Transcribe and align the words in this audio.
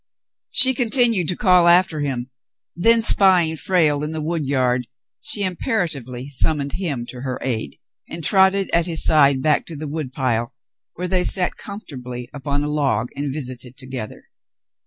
She 0.49 0.73
continued 0.73 1.27
to 1.27 1.35
call 1.35 1.67
after 1.67 1.99
him; 1.99 2.31
then, 2.75 3.03
spying 3.03 3.55
Frale 3.55 4.01
in 4.03 4.13
the 4.13 4.21
wood 4.23 4.47
yard, 4.47 4.87
she 5.21 5.43
imperatively 5.43 6.27
summoned 6.27 6.71
him 6.73 7.05
to 7.09 7.21
her 7.21 7.37
aid, 7.43 7.77
and 8.09 8.23
trotted 8.23 8.71
at 8.73 8.87
his 8.87 9.03
side 9.03 9.43
back 9.43 9.63
to 9.67 9.75
the 9.75 9.87
wood 9.87 10.11
pile, 10.11 10.55
where 10.95 11.07
they 11.07 11.23
sat 11.23 11.55
comfortably 11.55 12.27
upon 12.33 12.63
a 12.63 12.67
log 12.67 13.09
and 13.15 13.31
visited 13.31 13.77
together. 13.77 14.23